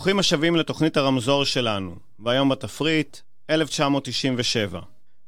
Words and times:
ברוכים 0.00 0.18
השבים 0.18 0.56
לתוכנית 0.56 0.96
הרמזור 0.96 1.44
שלנו, 1.44 1.96
והיום 2.18 2.48
בתפריט, 2.48 3.16
1997. 3.50 4.80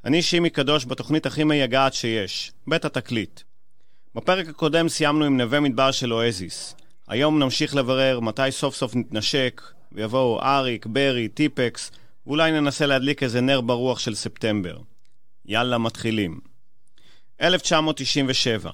אני 0.05 0.23
שימי 0.23 0.51
קדוש 0.51 0.85
בתוכנית 0.87 1.27
הכי 1.27 1.45
מייגעת 1.45 1.95
שיש, 1.95 2.53
בית 2.67 2.85
התקליט. 2.85 3.41
בפרק 4.15 4.49
הקודם 4.49 4.89
סיימנו 4.89 5.25
עם 5.25 5.41
נווה 5.41 5.61
מדבר 5.61 5.91
של 5.91 6.13
אואזיס. 6.13 6.75
היום 7.09 7.39
נמשיך 7.39 7.75
לברר 7.75 8.21
מתי 8.21 8.51
סוף 8.51 8.75
סוף 8.75 8.97
נתנשק, 8.97 9.63
ויבואו 9.93 10.43
אריק, 10.43 10.87
ברי, 10.87 11.29
טיפקס, 11.29 11.91
ואולי 12.27 12.53
ננסה 12.53 12.87
להדליק 12.87 13.23
איזה 13.23 13.41
נר 13.41 13.61
ברוח 13.61 13.99
של 13.99 14.15
ספטמבר. 14.15 14.79
יאללה, 15.47 15.79
מתחילים. 15.79 16.41
1997. 17.41 18.71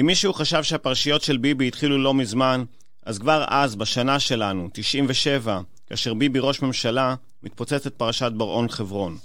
אם 0.00 0.06
מישהו 0.06 0.32
חשב 0.32 0.62
שהפרשיות 0.62 1.22
של 1.22 1.36
ביבי 1.36 1.68
התחילו 1.68 1.98
לא 1.98 2.14
מזמן, 2.14 2.64
אז 3.08 3.18
כבר 3.18 3.44
אז, 3.48 3.76
בשנה 3.76 4.20
שלנו, 4.20 4.68
97, 4.72 5.60
כאשר 5.86 6.14
ביבי 6.14 6.38
ראש 6.42 6.62
ממשלה, 6.62 7.14
מתפוצצת 7.42 7.94
פרשת 7.94 8.32
בר-און 8.32 8.68
חברון. 8.68 9.16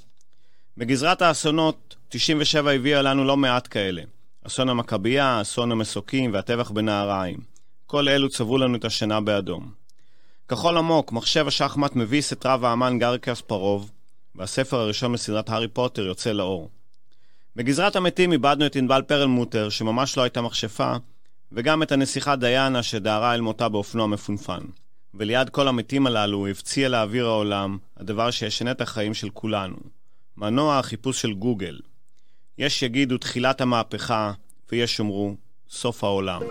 בגזרת 0.77 1.21
האסונות, 1.21 1.95
97 2.09 2.71
הביאה 2.71 3.01
לנו 3.01 3.23
לא 3.23 3.37
מעט 3.37 3.67
כאלה. 3.71 4.01
אסון 4.47 4.69
המכבייה, 4.69 5.41
אסון 5.41 5.71
המסוקים 5.71 6.33
והטבח 6.33 6.71
בנהריים. 6.71 7.37
כל 7.87 8.09
אלו 8.09 8.29
צבעו 8.29 8.57
לנו 8.57 8.75
את 8.75 8.85
השינה 8.85 9.21
באדום. 9.21 9.71
כחול 10.47 10.77
עמוק, 10.77 11.11
מחשב 11.11 11.47
השחמט 11.47 11.95
מביס 11.95 12.33
את 12.33 12.45
רב 12.45 12.65
האמן 12.65 12.99
גארי 12.99 13.19
קספרוב, 13.19 13.91
והספר 14.35 14.77
הראשון 14.77 15.13
בסדרת 15.13 15.49
הארי 15.49 15.67
פוטר 15.67 16.01
יוצא 16.01 16.31
לאור. 16.31 16.69
בגזרת 17.55 17.95
המתים 17.95 18.31
איבדנו 18.31 18.65
את 18.65 18.75
ענבל 18.75 19.01
פרלמוטר, 19.01 19.69
שממש 19.69 20.17
לא 20.17 20.23
הייתה 20.23 20.41
מכשפה, 20.41 20.95
וגם 21.53 21.83
את 21.83 21.91
הנסיכה 21.91 22.35
דיאנה 22.35 22.83
שדהרה 22.83 23.33
אל 23.33 23.41
מותה 23.41 23.69
באופנוע 23.69 24.07
מפונפן. 24.07 24.61
וליד 25.13 25.49
כל 25.49 25.67
המתים 25.67 26.07
הללו 26.07 26.47
הבציע 26.47 26.89
לאוויר 26.89 27.25
העולם 27.25 27.77
הדבר 27.97 28.31
שישנה 28.31 28.71
את 28.71 28.81
החיים 28.81 29.13
של 29.13 29.29
כולנו. 29.29 29.75
מנוע 30.37 30.79
החיפוש 30.79 31.21
של 31.21 31.33
גוגל. 31.33 31.79
יש 32.57 32.83
יגידו 32.83 33.17
תחילת 33.17 33.61
המהפכה, 33.61 34.31
ויש 34.71 34.99
יאמרו 34.99 35.35
סוף 35.69 36.03
העולם. 36.03 36.41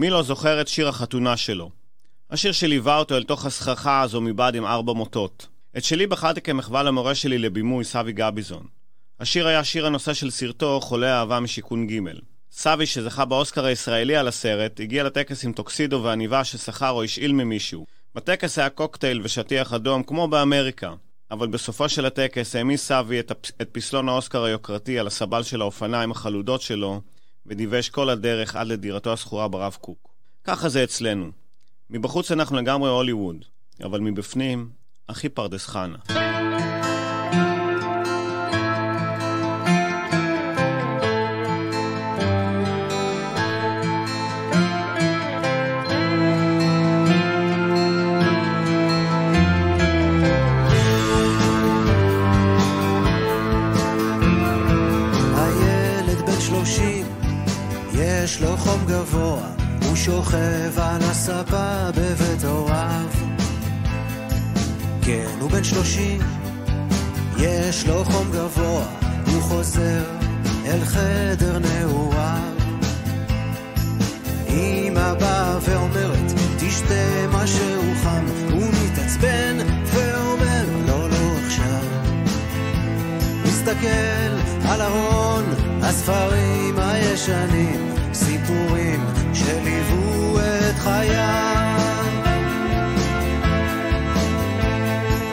מי 0.00 0.10
לא 0.10 0.22
זוכר 0.22 0.60
את 0.60 0.68
שיר 0.68 0.88
החתונה 0.88 1.36
שלו? 1.36 1.70
השיר 2.30 2.52
שליווה 2.52 2.96
אותו 2.96 3.16
אל 3.16 3.22
תוך 3.22 3.46
הסככה 3.46 4.00
הזו 4.00 4.20
מבעד 4.20 4.54
עם 4.54 4.66
ארבע 4.66 4.92
מוטות. 4.92 5.46
את 5.76 5.84
שלי 5.84 6.06
בחרתי 6.06 6.40
כמחווה 6.40 6.82
למורה 6.82 7.14
שלי 7.14 7.38
לבימוי, 7.38 7.84
סבי 7.84 8.12
גביזון. 8.12 8.66
השיר 9.20 9.46
היה 9.46 9.64
שיר 9.64 9.86
הנושא 9.86 10.14
של 10.14 10.30
סרטו 10.30 10.80
חולה 10.80 11.18
אהבה 11.18 11.40
משיכון 11.40 11.86
ג'. 11.86 12.00
סבי, 12.52 12.86
שזכה 12.86 13.24
באוסקר 13.24 13.64
הישראלי 13.64 14.16
על 14.16 14.28
הסרט, 14.28 14.80
הגיע 14.80 15.04
לטקס 15.04 15.44
עם 15.44 15.52
טוקסידו 15.52 16.00
ועניבה 16.02 16.44
ששכר 16.44 16.90
או 16.90 17.02
השאיל 17.02 17.32
ממישהו. 17.32 17.86
בטקס 18.14 18.58
היה 18.58 18.68
קוקטייל 18.68 19.20
ושטיח 19.24 19.72
אדום 19.72 20.02
כמו 20.02 20.28
באמריקה. 20.28 20.94
אבל 21.30 21.46
בסופו 21.46 21.88
של 21.88 22.06
הטקס 22.06 22.56
העמיס 22.56 22.86
סבי 22.86 23.20
את, 23.20 23.30
הפ... 23.30 23.50
את 23.62 23.68
פסלון 23.72 24.08
האוסקר 24.08 24.44
היוקרתי 24.44 24.98
על 24.98 25.06
הסבל 25.06 25.42
של 25.42 25.60
האופניים 25.60 26.10
החלודות 26.10 26.60
שלו, 26.60 27.00
ודיווש 27.46 27.88
כל 27.90 28.10
הדרך 28.10 28.56
עד 28.56 28.66
לדירתו 28.66 29.12
השכורה 29.12 29.48
ברב 29.48 29.76
קוק. 29.80 30.08
ככה 30.44 30.68
זה 30.68 30.84
אצלנו. 30.84 31.30
מבחוץ 31.90 32.32
אנחנו 32.32 32.56
לגמרי 32.56 32.90
הוליווד, 32.90 33.44
אבל 33.84 34.00
מבפנים, 34.00 34.70
הכי 35.08 35.28
פרדס 35.28 35.66
חנה. 35.66 36.29
שוכב 60.04 60.78
על 60.78 61.02
הספה 61.02 61.90
בבית 61.96 62.44
הוריו. 62.44 63.06
כן, 65.02 65.26
הוא 65.40 65.50
בן 65.50 65.64
שלושים, 65.64 66.20
יש 67.38 67.86
לו 67.86 68.04
חום 68.04 68.30
גבוה, 68.32 68.84
הוא 69.26 69.42
חוזר 69.42 70.04
אל 70.66 70.84
חדר 70.84 71.58
נעוריו. 71.58 72.52
אמא 74.48 75.14
באה 75.14 75.58
ואומרת, 75.62 76.32
תשתה 76.58 77.26
משהו 77.32 77.82
חם, 78.02 78.24
הוא 78.52 78.68
מתעצבן 78.84 79.56
ואומר, 79.84 80.64
לא, 80.86 81.10
לא 81.10 81.36
עכשיו. 81.46 81.84
מסתכל 83.44 84.66
על 84.68 84.82
ארון 84.82 85.44
הספרים 85.82 86.78
הישנים, 86.78 87.94
סיפורים 88.12 89.00
את 89.32 89.89
חייו. 90.82 91.80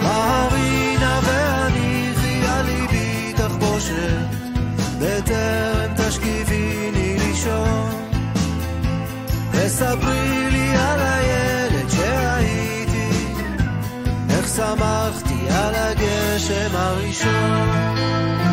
ההרינה 0.01 1.19
והניחי 1.23 2.47
על 2.47 2.65
ליבי 2.65 3.33
תחבושת, 3.35 4.27
בטרם 4.99 5.93
תשכיביני 5.97 7.17
לישון. 7.19 7.91
וספרי 9.51 10.49
לי 10.51 10.75
על 10.75 10.99
הילד 10.99 11.89
שהייתי, 11.89 13.27
שמחתי 14.55 15.49
על 15.49 15.75
הגשם 15.75 16.75
הראשון. 16.75 18.46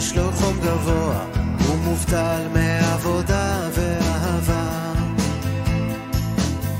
יש 0.00 0.16
לו 0.16 0.32
חום 0.32 0.56
גבוה, 0.60 1.24
הוא 1.66 1.76
מובטל 1.76 2.42
מעבודה 2.54 3.68
ואהבה. 3.72 4.92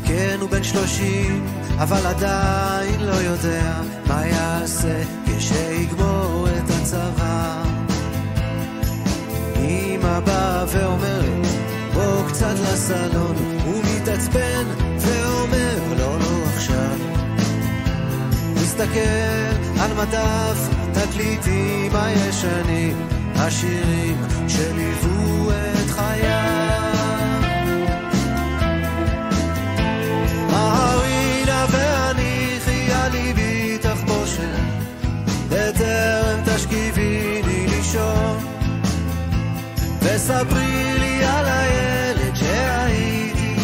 כן, 0.04 0.36
הוא 0.40 0.50
בן 0.50 0.62
שלושים, 0.62 1.46
אבל 1.78 2.06
עדיין 2.06 3.00
לא 3.00 3.14
יודע 3.14 3.80
מה 4.06 4.26
יעשה 4.26 5.02
כשיגמור 5.26 6.46
את 6.48 6.70
הצבא. 6.70 7.62
אמא 9.56 10.20
באה 10.20 10.64
ואומרת, 10.68 11.46
בוא 11.94 12.28
קצת 12.28 12.54
לסלון, 12.72 13.36
הוא 13.64 13.82
מתעצבן 13.84 14.64
ואומר, 14.98 15.78
לא, 15.98 16.18
לא 16.18 16.44
עכשיו. 16.54 16.96
מסתכל 18.54 19.80
על 19.80 19.92
מדף 19.94 20.80
התקליטים 20.90 21.92
הישנים, 21.94 22.96
השירים 23.46 24.16
שליוו 24.48 25.50
את 25.50 25.90
חייו. 25.90 26.92
ההרינה 30.52 31.66
והניחי 31.70 32.92
על 32.92 33.12
ליבי 33.12 33.78
תחבושת, 33.78 34.42
בטרם 35.48 36.40
תשכיביני 36.44 37.66
לישון. 37.66 38.38
וספרי 40.02 40.98
לי 40.98 41.24
על 41.24 41.46
הילד 41.46 42.34
שהייתי, 42.34 43.54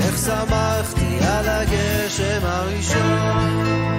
איך 0.00 0.18
שמחתי 0.18 1.18
על 1.26 1.48
הגשם 1.48 2.40
הראשון. 2.42 3.93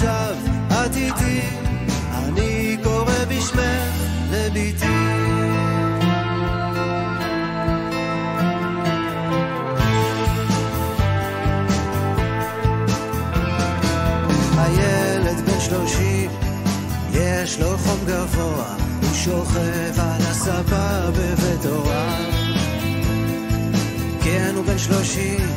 עכשיו 0.00 0.34
את 0.68 0.96
איתי, 0.96 1.40
אני 2.12 2.76
קורא 2.82 3.24
בשמך 3.28 3.94
לביתי. 4.30 4.86
הילד 14.58 15.40
בן 15.46 15.60
שלושים, 15.60 16.30
יש 17.12 17.60
לו 17.60 17.78
חום 17.78 17.98
גבוה, 18.06 18.76
הוא 19.02 19.14
שוכב 19.14 20.00
על 20.00 20.22
הספה 20.22 21.10
בבית 21.10 21.64
הוריו. 21.64 22.24
כן, 24.22 24.52
הוא 24.56 24.64
בן 24.64 24.78
שלושים 24.78 25.48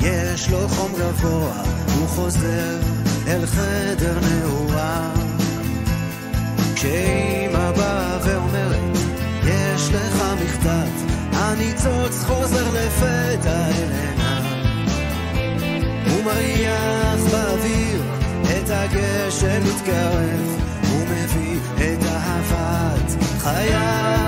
יש 0.00 0.50
לו 0.50 0.68
חום 0.68 0.92
גבוה, 0.98 1.62
הוא 1.98 2.08
חוזר 2.08 2.93
אל 3.26 3.46
חדר 3.46 4.18
נעורה. 4.20 5.10
כשאימא 6.74 7.70
באה 7.70 8.18
ואומרת, 8.24 8.98
יש 9.44 9.88
לך 9.92 10.22
מכתב, 10.44 10.88
הניצוץ 11.32 12.24
חוזר 12.24 12.68
לפתע 12.70 13.66
אלינה. 13.66 14.40
הוא 16.10 16.24
מריח 16.24 17.20
באוויר 17.30 18.02
את 18.44 18.70
הגשם 18.70 19.62
מתקרב, 19.64 20.60
הוא 20.90 21.06
מביא 21.06 21.58
את 21.76 22.06
אהבת 22.06 23.22
חייו. 23.38 24.23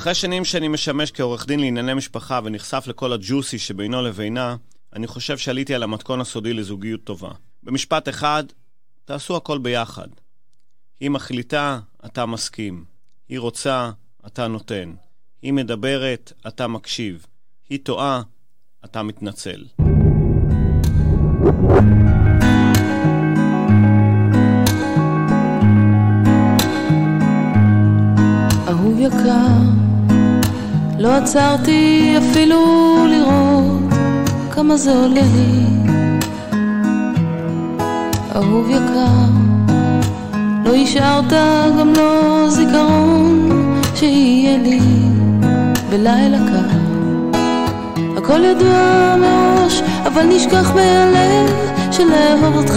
אחרי 0.00 0.14
שנים 0.14 0.44
שאני 0.44 0.68
משמש 0.68 1.10
כעורך 1.10 1.46
דין 1.46 1.60
לענייני 1.60 1.94
משפחה 1.94 2.40
ונחשף 2.44 2.84
לכל 2.86 3.12
הג'וסי 3.12 3.58
שבינו 3.58 4.02
לבינה, 4.02 4.56
אני 4.92 5.06
חושב 5.06 5.38
שעליתי 5.38 5.74
על 5.74 5.82
המתכון 5.82 6.20
הסודי 6.20 6.52
לזוגיות 6.52 7.04
טובה. 7.04 7.30
במשפט 7.62 8.08
אחד, 8.08 8.44
תעשו 9.04 9.36
הכל 9.36 9.58
ביחד. 9.58 10.08
היא 11.00 11.10
מחליטה, 11.10 11.80
אתה 12.06 12.26
מסכים. 12.26 12.84
היא 13.28 13.40
רוצה, 13.40 13.90
אתה 14.26 14.48
נותן. 14.48 14.94
היא 15.42 15.52
מדברת, 15.52 16.32
אתה 16.46 16.66
מקשיב. 16.66 17.26
היא 17.68 17.78
טועה, 17.82 18.22
אתה 18.84 19.02
מתנצל. 19.02 19.64
אהוב 28.68 28.98
יקר, 29.00 29.69
לא 31.00 31.14
עצרתי 31.14 32.14
אפילו 32.18 32.58
לראות 33.08 33.94
כמה 34.50 34.76
זה 34.76 34.92
עולה 34.92 35.20
לי. 35.34 35.66
אהוב 38.34 38.70
יקר, 38.70 39.30
לא 40.64 40.74
השארת 40.74 41.32
גם 41.78 41.92
לא 41.96 42.44
זיכרון 42.48 43.48
שיהיה 43.94 44.58
לי 44.58 44.80
בלילה 45.90 46.38
קר. 46.38 46.78
הכל 48.16 48.44
ידוע 48.44 49.16
מראש, 49.20 49.82
אבל 50.06 50.22
נשכח 50.22 50.72
מהלב 50.74 51.50
שלאהוב 51.92 52.56
אותך 52.56 52.74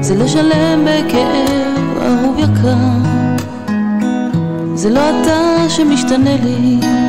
זה 0.00 0.14
לשלם 0.14 0.84
בכאב, 0.84 2.02
אהוב 2.02 2.38
יקר. 2.38 3.12
זה 4.74 4.90
לא 4.90 5.00
אתה 5.00 5.68
שמשתנה 5.68 6.36
לי 6.44 7.01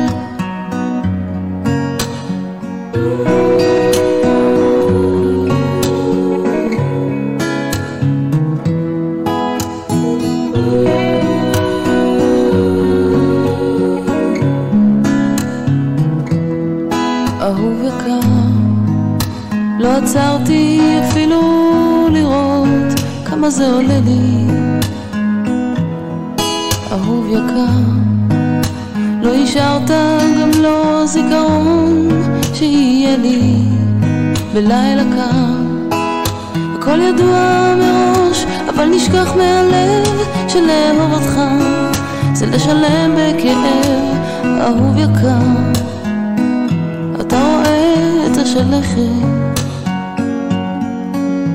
עצרתי 20.04 20.80
אפילו 21.04 21.40
לראות 22.12 23.00
כמה 23.24 23.50
זה 23.50 23.70
עולה 23.70 24.00
לי. 24.04 24.46
אהוב 26.92 27.26
יקר, 27.28 27.80
לא 29.22 29.34
השארת 29.34 29.90
גם 30.40 30.62
לא 30.62 31.06
זיכרון 31.06 32.23
שיהיה 32.54 33.16
לי 33.16 33.54
בלילה 34.54 35.02
קר. 35.16 35.96
הכל 36.78 37.00
ידוע 37.00 37.74
מראש, 37.78 38.44
אבל 38.68 38.84
נשכח 38.84 39.32
מהלב 39.36 40.18
שלאהוב 40.48 41.12
אותך 41.12 41.40
זה 42.32 42.46
לשלם 42.46 43.10
בכאב, 43.16 44.18
אהוב 44.60 44.96
יקר. 44.96 45.72
אתה 47.20 47.36
רואה 47.36 48.26
את 48.26 48.36
השלכת, 48.36 49.26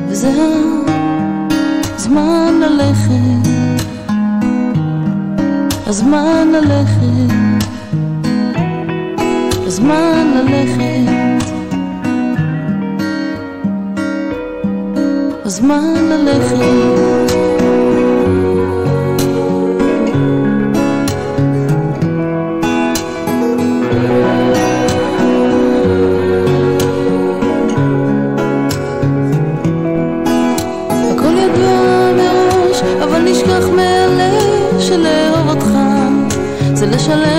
וזה 0.08 0.32
הזמן 1.96 2.54
ללכת. 2.62 3.50
הזמן 5.88 6.48
ללכת, 6.52 7.34
הזמן 9.80 10.32
ללכת, 10.36 11.52
הזמן 15.46 15.94
ללכת. 16.10 17.00
אבל 33.04 33.22
נשכח 33.22 33.66
מהלב 33.76 34.80
שלאהוב 34.80 35.50
אותך 35.50 35.70
זה 36.74 36.86
לשלם 36.86 37.39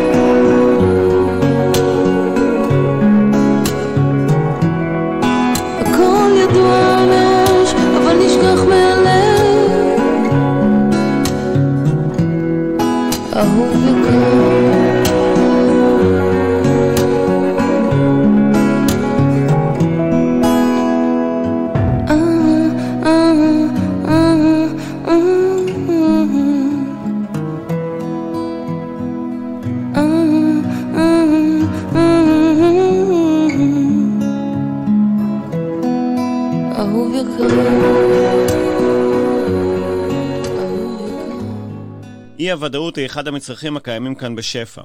אי-הוודאות 42.61 42.95
היא 42.95 43.05
אחד 43.05 43.27
המצרכים 43.27 43.77
הקיימים 43.77 44.15
כאן 44.15 44.35
בשפע. 44.35 44.81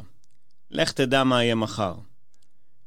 לך 0.71 0.93
תדע 0.93 1.25
מה 1.25 1.45
יהיה 1.45 1.55
מחר. 1.55 1.95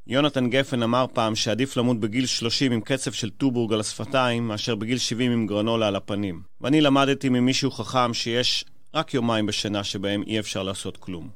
יונתן 0.07 0.49
גפן 0.49 0.83
אמר 0.83 1.05
פעם 1.13 1.35
שעדיף 1.35 1.77
למות 1.77 1.99
בגיל 1.99 2.25
30 2.25 2.71
עם 2.71 2.81
קצב 2.81 3.11
של 3.11 3.29
טובורג 3.29 3.73
על 3.73 3.79
השפתיים, 3.79 4.47
מאשר 4.47 4.75
בגיל 4.75 4.97
70 4.97 5.31
עם 5.31 5.47
גרנולה 5.47 5.87
על 5.87 5.95
הפנים. 5.95 6.41
ואני 6.61 6.81
למדתי 6.81 7.29
ממישהו 7.29 7.71
חכם 7.71 8.13
שיש 8.13 8.65
רק 8.93 9.13
יומיים 9.13 9.45
בשנה 9.45 9.83
שבהם 9.83 10.23
אי 10.27 10.39
אפשר 10.39 10.63
לעשות 10.63 10.97
כלום. 10.97 11.29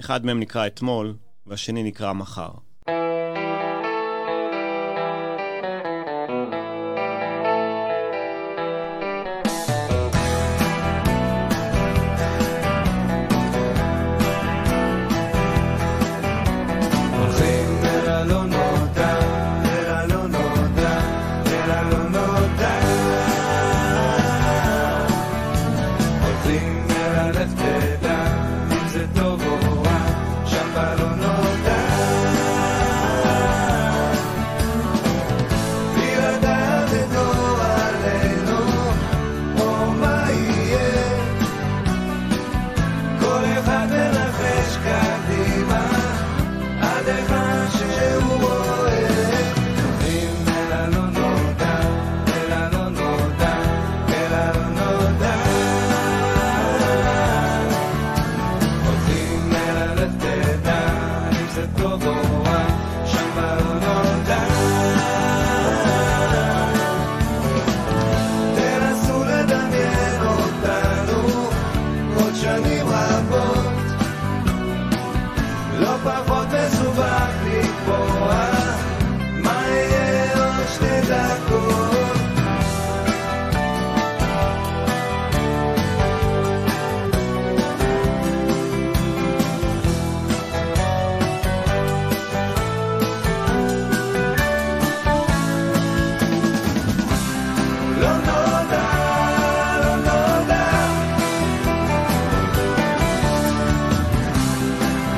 אחד 0.00 0.26
מהם 0.26 0.40
נקרא 0.40 0.66
אתמול, 0.66 1.14
והשני 1.46 1.82
נקרא 1.82 2.12
מחר. 2.12 2.50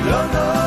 your 0.09 0.17
love. 0.17 0.58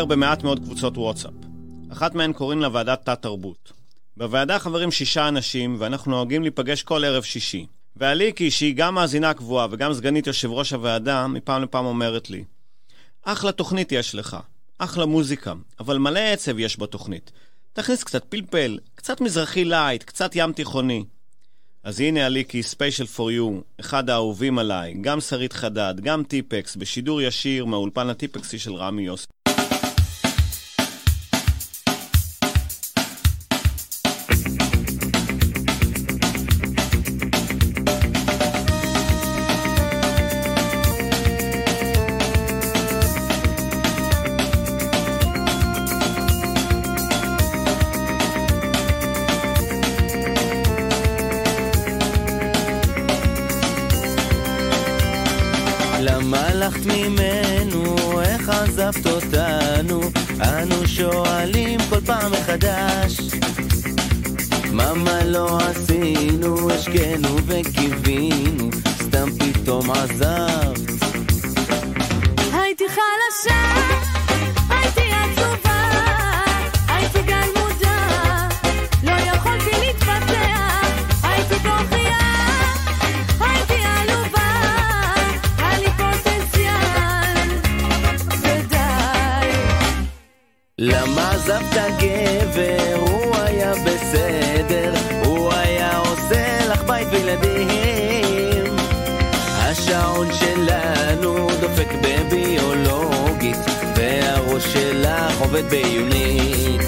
חבר 0.00 0.04
במעט 0.04 0.42
מאוד 0.42 0.58
קבוצות 0.58 0.98
וואטסאפ. 0.98 1.32
אחת 1.92 2.14
מהן 2.14 2.32
קוראים 2.32 2.60
לה 2.60 2.68
ועדת 2.72 3.00
תת-תרבות. 3.04 3.72
בוועדה 4.16 4.58
חברים 4.58 4.90
שישה 4.90 5.28
אנשים, 5.28 5.76
ואנחנו 5.78 6.10
נוהגים 6.10 6.42
להיפגש 6.42 6.82
כל 6.82 7.04
ערב 7.04 7.22
שישי. 7.22 7.66
והליקי, 7.96 8.50
שהיא 8.50 8.74
גם 8.76 8.94
מאזינה 8.94 9.34
קבועה 9.34 9.66
וגם 9.70 9.94
סגנית 9.94 10.26
יושב 10.26 10.50
ראש 10.50 10.72
הוועדה, 10.72 11.26
מפעם 11.26 11.62
לפעם 11.62 11.84
אומרת 11.84 12.30
לי, 12.30 12.44
אחלה 13.22 13.52
תוכנית 13.52 13.92
יש 13.92 14.14
לך, 14.14 14.36
אחלה 14.78 15.06
מוזיקה, 15.06 15.52
אבל 15.80 15.98
מלא 15.98 16.20
עצב 16.20 16.58
יש 16.58 16.78
בתוכנית. 16.78 17.32
תכניס 17.72 18.04
קצת 18.04 18.24
פלפל, 18.24 18.78
קצת 18.94 19.20
מזרחי 19.20 19.64
לייט, 19.64 20.02
קצת 20.02 20.30
ים 20.34 20.52
תיכוני. 20.52 21.04
אז 21.84 22.00
הנה 22.00 22.26
הליקי, 22.26 22.62
special 22.62 23.06
for 23.06 23.30
you, 23.30 23.60
אחד 23.80 24.10
האהובים 24.10 24.58
עליי, 24.58 24.94
גם 25.00 25.20
שרית 25.20 25.52
חדד, 25.52 25.94
גם 26.02 26.24
טיפקס, 26.24 26.76
בשידור 26.76 27.22
ישיר 27.22 27.64
מהאולפן 27.64 28.10
הטיפקסי 28.10 28.58
של 28.58 28.74
רמי 28.74 29.02
יוסי. 29.02 29.26
מחדש. 62.40 63.18
מה 64.72 65.24
לא 65.24 65.58
עשינו, 65.58 66.70
השקענו 66.70 67.36
וקיווינו, 67.46 68.70
סתם 69.02 69.28
פתאום 69.38 69.90
עזבת. 69.90 70.80
הייתי 72.52 72.84
חלשה, 72.88 74.19
עזבת 91.50 91.82
גבר? 91.98 92.96
הוא 93.00 93.36
היה 93.36 93.72
בסדר, 93.84 94.92
הוא 95.24 95.52
היה 95.52 95.98
עושה 95.98 96.66
לך 96.68 96.82
בית 96.82 97.08
וילדים. 97.10 98.76
השעון 99.58 100.28
שלנו 100.32 101.48
דופק 101.60 101.88
בביולוגית, 102.02 103.56
והראש 103.96 104.64
שלך 104.72 105.40
עובד 105.40 105.70
בעיונית. 105.70 106.80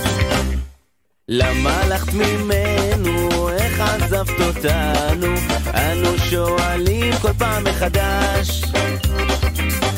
למה 1.28 1.80
הלכת 1.80 2.12
ממנו? 2.12 3.48
איך 3.48 3.80
עזבת 3.80 4.40
אותנו? 4.40 5.34
אנו 5.74 6.18
שואלים 6.18 7.14
כל 7.22 7.32
פעם 7.38 7.64
מחדש. 7.64 8.62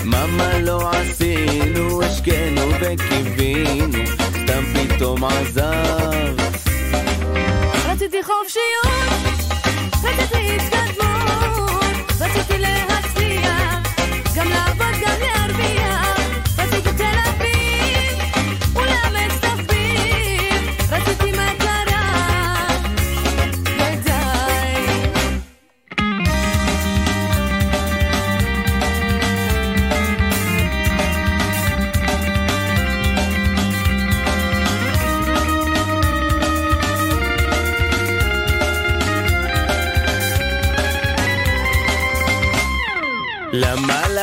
מה 0.05 0.27
מה 0.27 0.59
לא 0.59 0.90
עשינו, 0.90 2.03
השקענו 2.03 2.62
וקיווינו, 2.81 4.24
סתם 4.45 4.65
פתאום 4.75 5.25
עזבת. 5.25 6.69
רציתי 7.87 8.23
חופשיות, 8.23 8.89
רציתי 10.05 10.57
התקדמות, 10.57 11.13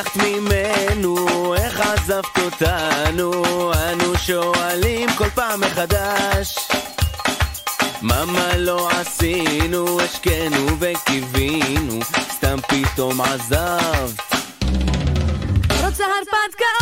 הלכת 0.02 0.16
ממנו? 0.16 1.16
איך 1.56 1.80
עזבת 1.80 2.38
אותנו? 2.38 3.32
אנו 3.74 4.18
שואלים 4.18 5.10
כל 5.18 5.30
פעם 5.30 5.62
מחדש. 5.62 6.58
מה 8.02 8.26
מה 8.26 8.58
לא 8.58 8.90
עשינו, 8.90 10.02
השקענו 10.02 10.68
וקיווינו, 10.80 12.00
סתם 12.32 12.58
פתאום 12.68 13.22
עזבת. 13.22 14.22
רוצה 15.84 16.04
הרפתקאות, 16.04 16.81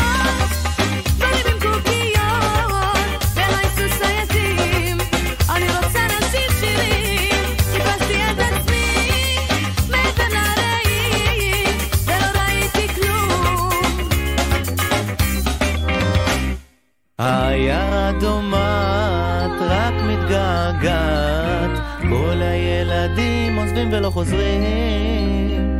העיירה 17.19 18.11
דומעת, 18.19 19.51
רק 19.61 19.93
מתגעגעת, 19.93 21.79
כל 22.09 22.41
הילדים 22.41 23.55
עוזבים 23.57 23.93
ולא 23.93 24.09
חוזרים. 24.09 25.77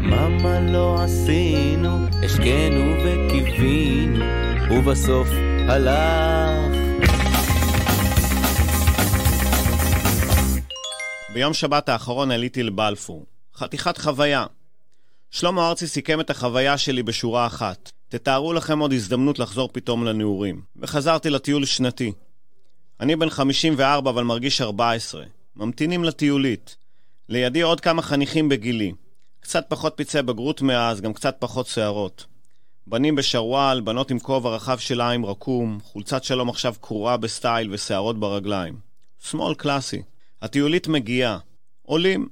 מה 0.00 0.60
לא 0.60 1.02
עשינו, 1.02 2.06
השקענו 2.24 2.94
וקיווינו, 3.04 4.24
ובסוף 4.70 5.28
הלך. 5.68 6.76
ביום 11.34 11.54
שבת 11.54 11.88
האחרון 11.88 12.30
עליתי 12.30 12.62
לבלפור. 12.62 13.26
חתיכת 13.56 13.98
חוויה. 13.98 14.46
שלמה 15.30 15.68
ארצי 15.68 15.86
סיכם 15.86 16.20
את 16.20 16.30
החוויה 16.30 16.78
שלי 16.78 17.02
בשורה 17.02 17.46
אחת. 17.46 17.92
תתארו 18.12 18.52
לכם 18.52 18.78
עוד 18.78 18.92
הזדמנות 18.92 19.38
לחזור 19.38 19.68
פתאום 19.72 20.04
לנעורים. 20.04 20.62
וחזרתי 20.76 21.30
לטיול 21.30 21.64
שנתי. 21.64 22.12
אני 23.00 23.16
בן 23.16 23.30
54 23.30 24.10
אבל 24.10 24.24
מרגיש 24.24 24.60
14. 24.60 25.24
ממתינים 25.56 26.04
לטיולית. 26.04 26.76
לידי 27.28 27.60
עוד 27.60 27.80
כמה 27.80 28.02
חניכים 28.02 28.48
בגילי. 28.48 28.92
קצת 29.40 29.64
פחות 29.68 29.94
פצעי 29.96 30.22
בגרות 30.22 30.62
מאז, 30.62 31.00
גם 31.00 31.12
קצת 31.12 31.36
פחות 31.38 31.66
שערות. 31.66 32.26
בנים 32.86 33.14
בשרוואל, 33.16 33.80
בנות 33.80 34.10
עם 34.10 34.18
כובע 34.18 34.50
רחב 34.50 34.78
של 34.78 35.00
עין 35.00 35.24
רקום, 35.24 35.78
חולצת 35.82 36.24
שלום 36.24 36.48
עכשיו 36.48 36.74
קרועה 36.80 37.16
בסטייל 37.16 37.68
ושערות 37.72 38.20
ברגליים. 38.20 38.78
שמאל 39.24 39.54
קלאסי. 39.54 40.02
הטיולית 40.42 40.88
מגיעה. 40.88 41.38
עולים. 41.82 42.28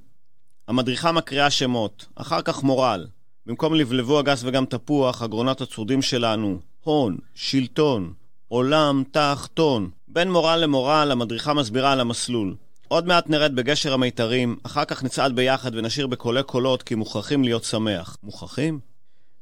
המדריכה 0.67 1.11
מקריאה 1.11 1.49
שמות, 1.49 2.05
אחר 2.15 2.41
כך 2.41 2.63
מורל. 2.63 3.07
במקום 3.45 3.73
לבלבו 3.75 4.19
הגס 4.19 4.43
וגם 4.43 4.65
תפוח, 4.65 5.21
הגרונות 5.21 5.61
הצרודים 5.61 6.01
שלנו, 6.01 6.59
הון, 6.83 7.17
שלטון, 7.35 8.13
עולם 8.47 9.03
תחתון. 9.11 9.89
בין 10.07 10.31
מורל 10.31 10.59
למורל, 10.59 11.09
המדריכה 11.11 11.53
מסבירה 11.53 11.91
על 11.91 11.99
המסלול. 11.99 12.55
עוד 12.87 13.07
מעט 13.07 13.29
נרד 13.29 13.55
בגשר 13.55 13.93
המיתרים, 13.93 14.57
אחר 14.63 14.85
כך 14.85 15.03
נצעד 15.03 15.35
ביחד 15.35 15.75
ונשיר 15.75 16.07
בקולי 16.07 16.43
קולות 16.43 16.83
כי 16.83 16.95
מוכרחים 16.95 17.43
להיות 17.43 17.63
שמח. 17.63 18.17
מוכרחים? 18.23 18.79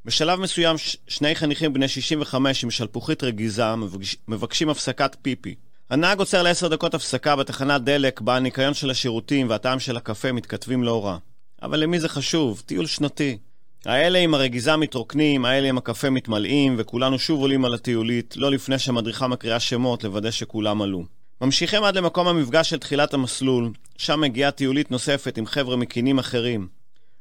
בשלב 0.05 0.39
מסוים 0.39 0.77
ש- 0.77 0.97
שני 1.07 1.35
חניכים 1.35 1.73
בני 1.73 1.87
65 1.87 2.63
עם 2.63 2.71
שלפוחית 2.71 3.23
רגיזה 3.23 3.75
מבקש- 3.75 4.15
מבקשים 4.27 4.69
הפסקת 4.69 5.15
פיפי. 5.21 5.55
הנהג 5.89 6.19
עוצר 6.19 6.43
לעשר 6.43 6.67
דקות 6.67 6.93
הפסקה 6.93 7.35
בתחנת 7.35 7.83
דלק 7.83 8.21
בה 8.21 8.35
הניקיון 8.35 8.73
של 8.73 8.89
השירותים 8.89 9.49
והטעם 9.49 9.79
של 9.79 9.97
הקפה 9.97 10.31
מתכתבים 10.31 10.83
לא 10.83 11.05
רע. 11.05 11.17
אבל 11.61 11.79
למי 11.79 11.99
זה 11.99 12.09
חשוב? 12.09 12.63
טיול 12.65 12.85
שנתי. 12.85 13.37
האלה 13.85 14.19
עם 14.19 14.33
הרגיזה 14.33 14.75
מתרוקנים, 14.75 15.45
האלה 15.45 15.67
עם 15.67 15.77
הקפה 15.77 16.09
מתמלאים, 16.09 16.75
וכולנו 16.77 17.19
שוב 17.19 17.41
עולים 17.41 17.65
על 17.65 17.73
הטיולית, 17.73 18.33
לא 18.37 18.51
לפני 18.51 18.79
שהמדריכה 18.79 19.27
מקריאה 19.27 19.59
שמות 19.59 20.03
לוודא 20.03 20.31
שכולם 20.31 20.81
עלו. 20.81 21.03
ממשיכים 21.41 21.83
עד 21.83 21.97
למקום 21.97 22.27
המפגש 22.27 22.69
של 22.69 22.79
תחילת 22.79 23.13
המסלול, 23.13 23.71
שם 23.97 24.21
מגיעה 24.21 24.51
טיולית 24.51 24.91
נוספת 24.91 25.37
עם 25.37 25.45
חבר'ה 25.45 25.75
מקינים 25.75 26.19
אחרים. 26.19 26.67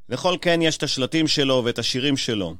לכל 0.08 0.36
קן 0.40 0.62
יש 0.62 0.76
את 0.76 0.82
השלטים 0.82 1.28
שלו 1.28 1.62
ואת 1.64 1.78
השירים 1.78 2.16
שלו. 2.16 2.54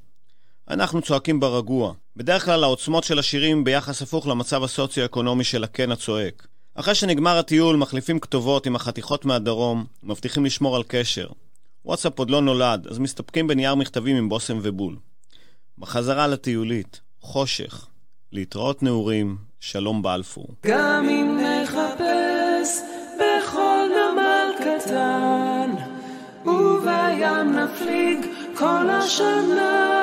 אנחנו 0.71 1.03
צועקים 1.03 1.41
ברגוע. 1.41 1.93
בדרך 2.17 2.45
כלל 2.45 2.65
העוצמות 2.65 3.05
של 3.05 3.19
השירים 3.19 3.65
ביחס 3.65 4.03
הפוך 4.03 4.27
למצב 4.27 4.65
הסוציו-אקונומי 4.65 5.45
של 5.45 5.65
הקן 5.65 5.93
הצועק. 5.93 6.47
אחרי 6.75 6.95
שנגמר 6.95 7.39
הטיול, 7.39 7.77
מחליפים 7.77 8.21
כתובות 8.21 8.67
עם 8.67 8.77
החתיכות 8.77 9.25
מהדרום, 9.25 9.85
מבטיחים 10.03 10.45
לשמור 10.45 10.77
על 10.77 10.83
קשר. 10.89 11.29
וואטסאפ 11.85 12.19
עוד 12.19 12.31
לא 12.31 12.43
נולד, 12.43 12.87
אז 12.87 12.99
מסתפקים 12.99 13.47
בנייר 13.47 13.75
מכתבים 13.75 14.17
עם 14.17 14.29
בושם 14.29 14.59
ובול. 14.63 14.97
בחזרה 15.79 16.27
לטיולית, 16.27 17.01
חושך. 17.21 17.87
להתראות 18.33 18.83
נעורים, 18.83 19.37
שלום 19.61 20.03
בלפור. 20.03 20.47
גם 20.67 21.09
אם 21.09 21.39
נחפש 21.41 22.81
בכל 23.17 23.89
נמל 23.89 24.51
קטן, 24.59 25.71
ובים 26.47 27.53
נפליג 27.53 28.27
כל 28.55 28.91
השנה. 28.91 29.95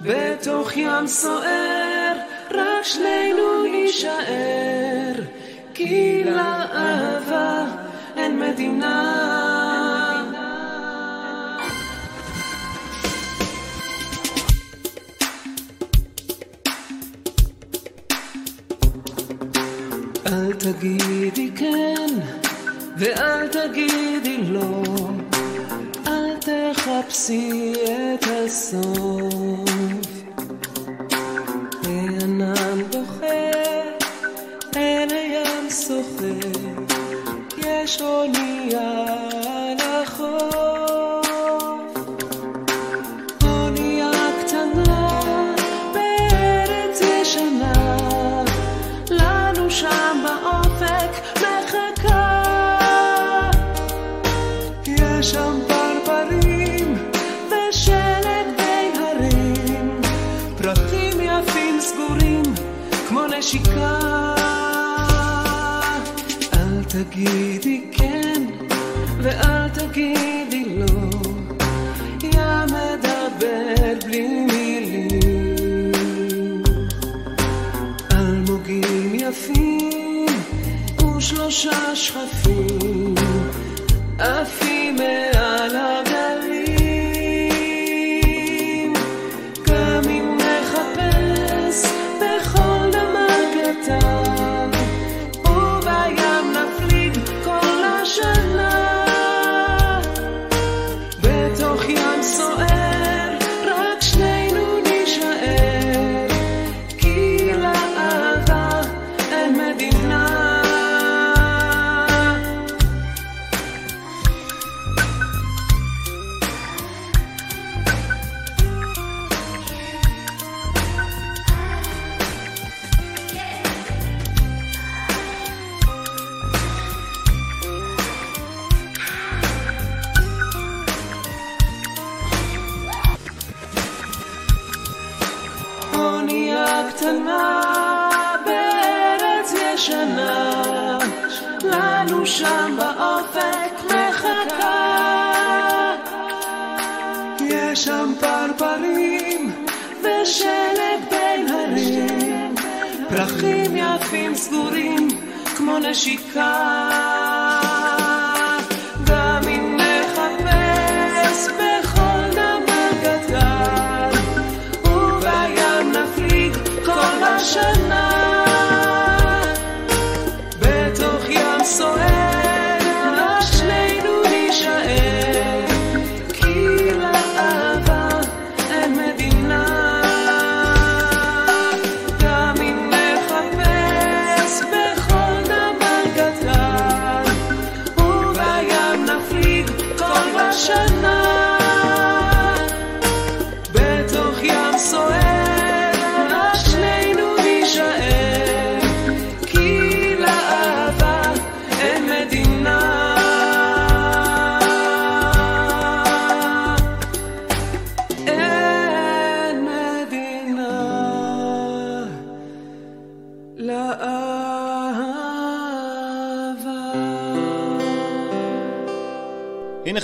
בתוך 0.00 0.76
ים 0.76 1.06
סוער, 1.06 2.16
רק 2.50 2.84
שנינו 2.84 3.62
נישאר, 3.62 5.12
כי 5.74 6.24
לאהבה 6.24 7.64
אין 8.16 8.40
מדינה. 8.40 9.49
תגידי 20.72 21.50
כן, 21.56 22.06
ואל 22.96 23.48
תגידי 23.48 24.36
לא, 24.36 24.82
אל 26.06 26.36
תחפשי 26.40 27.72
את 27.74 28.24
הסוף. 28.24 29.70
הענן 31.84 32.82
בוכה, 32.92 33.50
אל 34.76 35.08
הים 35.10 35.70
שוחה, 35.70 36.48
יש 37.56 38.00
אונייה 38.00 39.39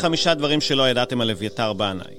חמישה 0.07 0.35
דברים 0.35 0.61
שלא 0.61 0.89
ידעתם 0.89 1.21
על 1.21 1.31
אביתר 1.31 1.73
בנאי. 1.73 2.15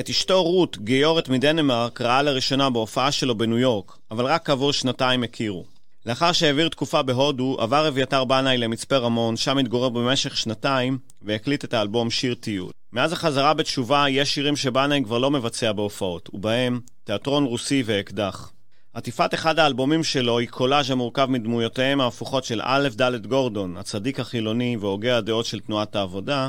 את 0.00 0.08
אשתו 0.08 0.42
רות, 0.42 0.78
גיורת 0.78 1.28
מדנמרק, 1.28 2.00
ראה 2.00 2.22
לראשונה 2.22 2.70
בהופעה 2.70 3.12
שלו 3.12 3.34
בניו 3.34 3.58
יורק, 3.58 3.96
אבל 4.10 4.26
רק 4.26 4.46
כעבור 4.46 4.72
שנתיים 4.72 5.22
הכירו. 5.22 5.64
לאחר 6.06 6.32
שהעביר 6.32 6.68
תקופה 6.68 7.02
בהודו, 7.02 7.56
עבר 7.60 7.88
אביתר 7.88 8.24
בנאי 8.24 8.56
למצפה 8.56 8.96
רמון, 8.96 9.36
שם 9.36 9.58
התגורר 9.58 9.88
במשך 9.88 10.36
שנתיים, 10.36 10.98
והקליט 11.22 11.64
את 11.64 11.74
האלבום 11.74 12.10
שיר 12.10 12.34
טיול. 12.34 12.70
מאז 12.92 13.12
החזרה 13.12 13.54
בתשובה 13.54 14.04
יש 14.08 14.34
שירים 14.34 14.56
שבנאי 14.56 15.04
כבר 15.04 15.18
לא 15.18 15.30
מבצע 15.30 15.72
בהופעות, 15.72 16.30
ובהם 16.32 16.80
תיאטרון 17.04 17.44
רוסי 17.44 17.82
ואקדח. 17.86 18.52
עטיפת 18.94 19.34
אחד 19.34 19.58
האלבומים 19.58 20.04
שלו 20.04 20.38
היא 20.38 20.48
קולאז' 20.48 20.90
המורכב 20.90 21.26
מדמויותיהם 21.30 22.00
ההפוכות 22.00 22.44
של 22.44 22.60
א' 22.64 22.88
ד' 23.00 23.26
גורדון, 23.26 23.76
הצדיק 23.76 24.20
החילוני 24.20 24.76
והוגה 24.80 25.16
הדעות 25.16 25.46
של 25.46 25.60
תנועת 25.60 25.96
העבודה, 25.96 26.48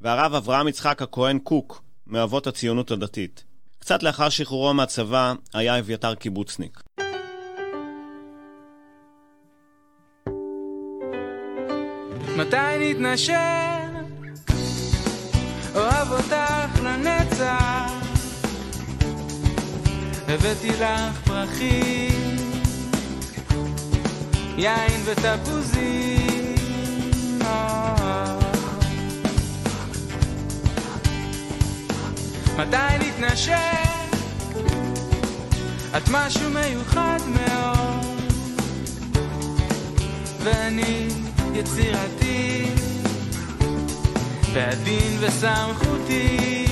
והרב 0.00 0.34
אברהם 0.34 0.68
יצחק 0.68 1.02
הכהן 1.02 1.38
קוק, 1.38 1.82
מאבות 2.06 2.46
הציונות 2.46 2.90
הדתית. 2.90 3.44
קצת 3.78 4.02
לאחר 4.02 4.28
שחרורו 4.28 4.74
מהצבא 4.74 5.34
היה 5.54 5.78
אביתר 5.78 6.14
קיבוצניק. 6.14 6.80
מתי 12.36 12.56
נתנשר? 12.80 13.80
אוהב 15.74 16.12
אותך 16.12 16.80
לנצח 16.82 17.92
הבאתי 20.28 20.70
לך 20.70 21.20
פרחים 21.24 22.36
יין 24.56 25.00
ותפוזים 25.04 26.54
אה. 27.42 27.99
מתי 32.60 32.98
נתנשר? 33.00 33.54
את 35.96 36.08
משהו 36.10 36.50
מיוחד 36.50 37.18
מאוד. 37.26 38.32
ואני 40.42 41.08
יצירתי. 41.54 42.64
ועדין 44.52 45.18
וסמכותי. 45.20 46.66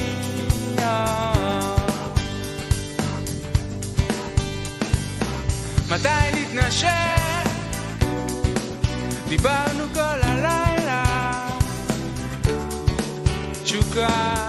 מתי 5.90 6.08
נתנשק? 6.34 6.88
דיברנו 9.28 9.84
כל 9.94 10.20
הלילה. 10.22 11.04
תשוקה 13.62 14.47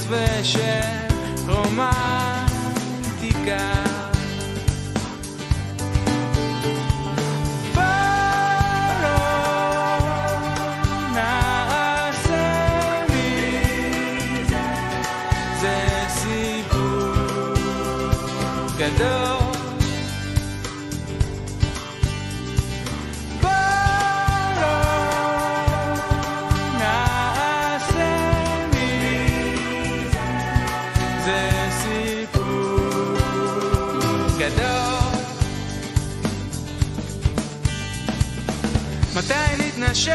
במסווה 0.00 0.44
של 0.44 0.58
רומנטיקה 1.48 1.96
מתי 39.15 39.33
נתנשק? 39.57 40.13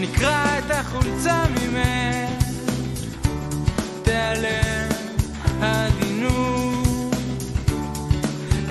נקרע 0.00 0.58
את 0.58 0.70
החולצה 0.70 1.44
ממך, 1.48 2.44
תיעלם 4.02 4.88
עדינות, 5.62 7.14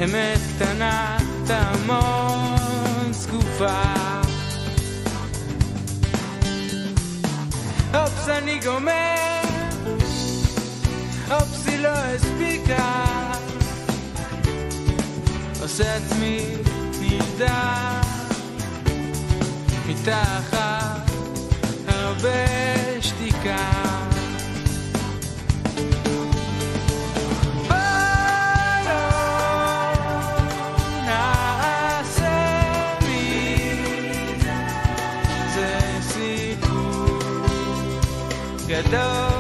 אמת 0.04 0.40
קטנה 0.56 1.18
תעמוד 1.48 3.12
זקופה. 3.12 3.84
אופס 7.94 8.30
אני 8.30 8.60
גומר, 8.60 9.42
אופס 11.32 11.68
היא 11.68 11.80
לא 11.80 11.90
הספיקה, 11.90 13.04
עושה 15.62 15.96
עצמי 15.96 16.63
נרדם, 17.40 18.02
מתחת 19.88 21.10
הרבה 21.88 22.30
שתיקה. 23.02 23.84
גדול 38.68 39.33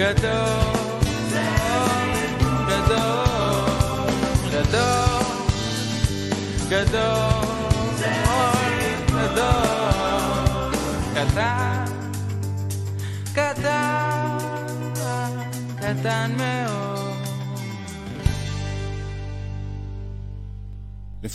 לפי 0.00 0.14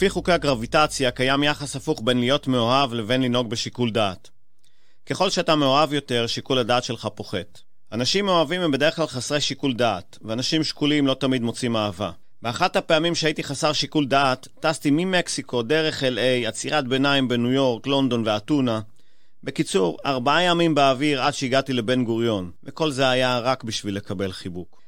חוקי 0.10 0.32
הגרביטציה 0.32 1.12
קיים 1.12 1.44
יחס 1.44 1.76
הפוך 1.76 2.02
בין 2.04 2.20
להיות 2.20 2.48
מאוהב 2.48 2.94
לבין 2.94 3.22
לנהוג 3.22 3.50
בשיקול 3.50 3.92
דעת. 3.92 4.30
ככל 5.06 5.30
שאתה 5.30 5.56
מאוהב 5.56 5.94
יותר, 5.94 6.28
שיקול 6.28 6.58
הדעת 6.58 6.84
שלך 6.84 7.08
פוחת. 7.16 7.60
אנשים 7.96 8.26
מאוהבים 8.26 8.62
הם 8.62 8.72
בדרך 8.72 8.96
כלל 8.96 9.08
חסרי 9.08 9.42
שיקול 9.42 9.74
דעת, 9.74 10.18
ואנשים 10.22 10.64
שקולים 10.64 11.08
לא 11.08 11.14
תמיד 11.14 11.42
מוצאים 11.42 11.76
אהבה. 11.76 12.12
באחת 12.42 12.76
הפעמים 12.76 13.16
שהייתי 13.16 13.44
חסר 13.44 13.74
שיקול 13.74 14.06
דעת, 14.06 14.48
טסתי 14.60 14.90
ממקסיקו 14.92 15.62
דרך 15.62 16.04
LA, 16.04 16.48
עצירת 16.48 16.88
ביניים 16.88 17.28
בניו 17.28 17.52
יורק, 17.52 17.88
לונדון 17.88 18.24
ואתונה. 18.26 18.80
בקיצור, 19.44 19.98
ארבעה 20.06 20.44
ימים 20.44 20.76
באוויר 20.76 21.22
עד 21.22 21.34
שהגעתי 21.34 21.74
לבן 21.74 22.04
גוריון, 22.04 22.52
וכל 22.64 22.92
זה 22.92 23.10
היה 23.10 23.40
רק 23.40 23.64
בשביל 23.64 23.96
לקבל 23.96 24.32
חיבוק. 24.32 24.82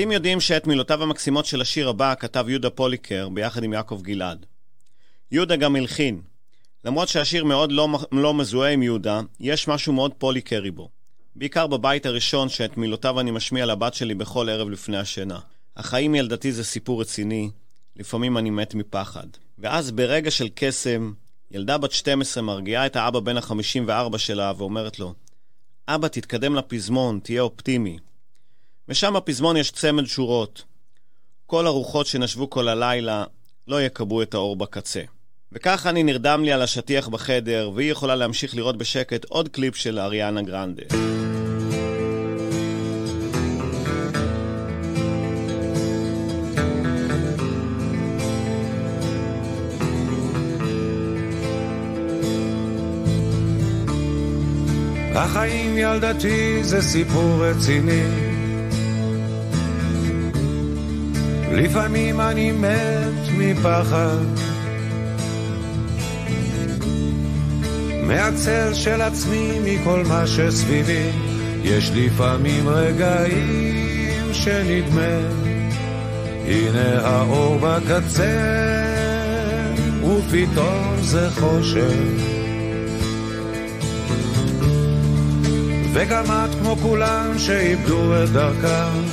מעטים 0.00 0.12
יודעים 0.12 0.40
שאת 0.40 0.66
מילותיו 0.66 1.02
המקסימות 1.02 1.46
של 1.46 1.60
השיר 1.60 1.88
הבא 1.88 2.14
כתב 2.14 2.44
יהודה 2.48 2.70
פוליקר 2.70 3.28
ביחד 3.28 3.64
עם 3.64 3.72
יעקב 3.72 4.00
גלעד. 4.02 4.46
יהודה 5.32 5.56
גם 5.56 5.76
הלחין. 5.76 6.20
למרות 6.84 7.08
שהשיר 7.08 7.44
מאוד 7.44 7.72
לא, 7.72 7.88
לא 8.12 8.34
מזוהה 8.34 8.72
עם 8.72 8.82
יהודה, 8.82 9.20
יש 9.40 9.68
משהו 9.68 9.92
מאוד 9.92 10.14
פוליקרי 10.14 10.70
בו. 10.70 10.88
בעיקר 11.36 11.66
בבית 11.66 12.06
הראשון 12.06 12.48
שאת 12.48 12.76
מילותיו 12.76 13.20
אני 13.20 13.30
משמיע 13.30 13.66
לבת 13.66 13.94
שלי 13.94 14.14
בכל 14.14 14.48
ערב 14.48 14.70
לפני 14.70 14.96
השינה. 14.96 15.38
החיים 15.76 16.14
ילדתי 16.14 16.52
זה 16.52 16.64
סיפור 16.64 17.00
רציני, 17.00 17.50
לפעמים 17.96 18.38
אני 18.38 18.50
מת 18.50 18.74
מפחד. 18.74 19.26
ואז 19.58 19.90
ברגע 19.90 20.30
של 20.30 20.48
קסם, 20.54 21.12
ילדה 21.50 21.78
בת 21.78 21.92
12 21.92 22.42
מרגיעה 22.42 22.86
את 22.86 22.96
האבא 22.96 23.20
בן 23.20 23.36
ה-54 23.36 24.18
שלה 24.18 24.52
ואומרת 24.56 24.98
לו, 24.98 25.14
אבא, 25.88 26.08
תתקדם 26.08 26.54
לפזמון, 26.54 27.20
תהיה 27.22 27.42
אופטימי. 27.42 27.98
ושם 28.90 29.14
בפזמון 29.14 29.56
יש 29.56 29.70
צמד 29.70 30.06
שורות. 30.06 30.62
כל 31.46 31.66
הרוחות 31.66 32.06
שנשבו 32.06 32.50
כל 32.50 32.68
הלילה 32.68 33.24
לא 33.68 33.82
יקבעו 33.82 34.22
את 34.22 34.34
האור 34.34 34.56
בקצה. 34.56 35.02
וכך 35.52 35.86
אני 35.86 36.02
נרדם 36.02 36.44
לי 36.44 36.52
על 36.52 36.62
השטיח 36.62 37.08
בחדר, 37.08 37.70
והיא 37.74 37.92
יכולה 37.92 38.14
להמשיך 38.14 38.54
לראות 38.54 38.76
בשקט 38.76 39.24
עוד 39.24 39.48
קליפ 39.48 39.76
של 39.76 39.98
אריאנה 39.98 40.42
גרנדה. 40.42 40.82
החיים 55.14 55.78
ילדתי 55.78 56.64
זה 56.64 56.82
סיפור 56.82 57.44
רציני. 57.44 58.29
לפעמים 61.50 62.20
אני 62.20 62.52
מת 62.52 63.28
מפחד. 63.38 64.24
מהצל 68.02 68.74
של 68.74 69.00
עצמי, 69.00 69.50
מכל 69.64 70.02
מה 70.08 70.26
שסביבי, 70.26 71.10
יש 71.62 71.90
לפעמים 71.94 72.68
רגעים 72.68 74.32
שנדמה, 74.32 75.18
הנה 76.46 77.06
האור 77.06 77.58
בקצה, 77.58 78.60
ופתאום 80.02 80.96
זה 81.00 81.30
חושך. 81.30 82.30
וגם 85.92 86.24
את 86.24 86.54
כמו 86.60 86.76
כולם 86.76 87.38
שאיבדו 87.38 88.24
את 88.24 88.28
דרכם. 88.28 89.09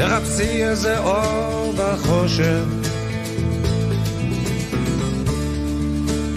תחפשי 0.00 0.64
איזה 0.64 0.98
אור 0.98 1.74
בחושך. 1.76 2.64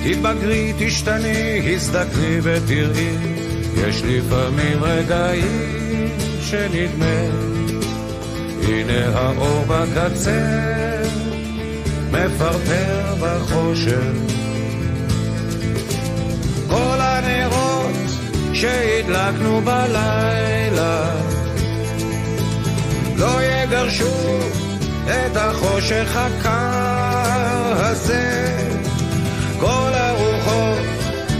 תתבגרי, 0.03 0.73
תשתני, 0.79 1.73
הזדקני 1.73 2.39
ותראי, 2.43 3.17
יש 3.77 4.01
לפעמים 4.03 4.83
רגעים 4.83 6.09
שנדמה, 6.41 7.21
הנה 8.67 9.19
האור 9.19 9.65
בקצה, 9.67 11.01
מפרפר 12.11 13.15
בחושך. 13.21 14.11
כל 16.69 16.97
הנרות 16.99 17.95
שהדלקנו 18.53 19.61
בלילה 19.61 21.15
לא 23.17 23.41
יגרשו 23.73 24.39
את 25.03 25.35
החושך 25.35 26.15
הקר 26.15 27.73
הזה. 27.75 28.57
כל 29.59 29.91
הרוחות 29.93 30.77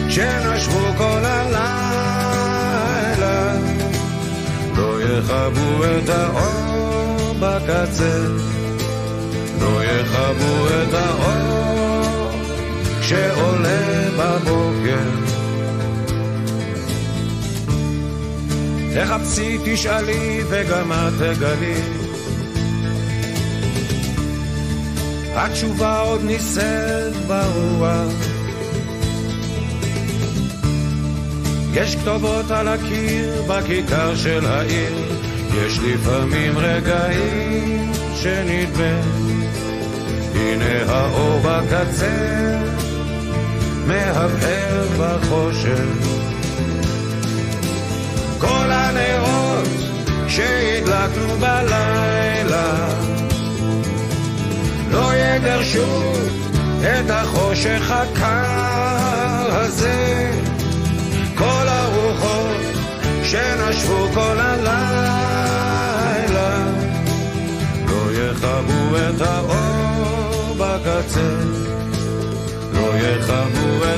שנשבו 0.09 0.79
כל 0.97 1.25
הלילה 1.25 1.55
לא 4.75 5.01
יכבו 5.01 5.83
את 5.83 6.09
האור 6.09 7.35
בקצה. 7.39 8.27
לא 9.61 9.83
יכבו 9.83 10.67
את 10.67 10.93
האור 10.93 12.31
שעולה 13.01 14.09
בבוקר. 14.17 15.09
תחפשי, 18.93 19.57
תשאלי, 19.65 20.41
וגם 20.49 20.91
את 20.91 21.13
תגלי. 21.19 22.02
התשובה 25.35 25.99
עוד 25.99 26.21
נישאת 26.23 27.15
ברוח. 27.27 28.13
יש 31.73 31.95
כתובות 31.95 32.51
על 32.51 32.67
הקיר 32.67 33.43
בכיכר 33.47 34.15
של 34.15 34.45
העיר, 34.45 35.13
יש 35.55 35.79
לפעמים 35.79 36.57
רגעים 36.57 37.91
שנדמה. 38.15 39.01
הנה 40.35 40.91
האור 40.91 41.39
בקצה, 41.39 42.61
מהבהר 43.87 44.85
בחושך. 44.99 46.13
כל 48.39 48.71
הנרות 48.71 49.67
שהדלקנו 50.27 51.37
בלילה 51.39 52.87
לא 54.93 55.15
יגרשו 55.15 56.13
את 56.81 57.09
החושך 57.09 57.91
הקר 57.91 59.55
הזה. 59.55 60.31
כל 61.37 61.67
הרוחות 61.67 62.57
שנשבו 63.23 64.07
כל 64.13 64.39
הלילה 64.39 65.45
לא 67.87 68.11
יכבו 68.13 68.97
את 68.97 69.21
האור 69.21 70.55
בקצה. 70.57 71.37
לא 72.73 72.97
יכבו 72.97 73.83
את 73.83 73.92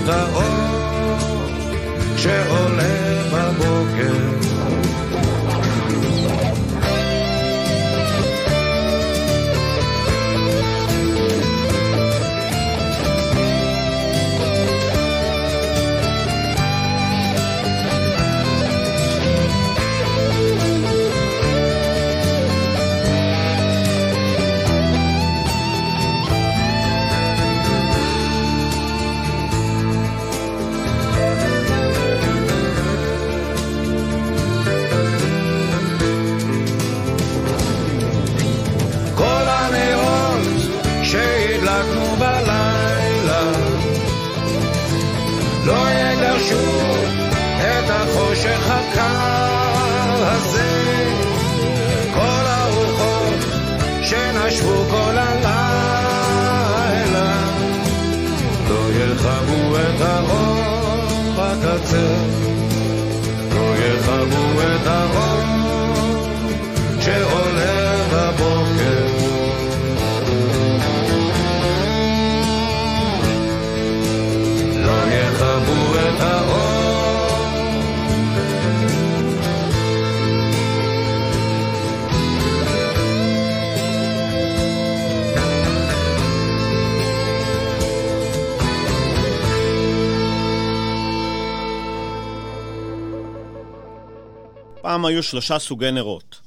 פעם 94.86 95.06
היו 95.06 95.24
שלושה 95.24 95.60
סוגי 95.60 95.92
נרות. 95.92 96.42